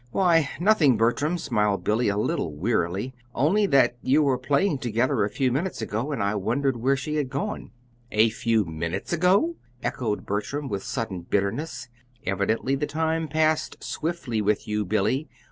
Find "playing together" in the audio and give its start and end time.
4.39-5.23